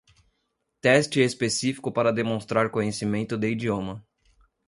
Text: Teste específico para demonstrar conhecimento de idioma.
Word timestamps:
Teste 0.81 1.21
específico 1.21 1.91
para 1.93 2.11
demonstrar 2.11 2.71
conhecimento 2.71 3.37
de 3.37 3.51
idioma. 3.51 4.03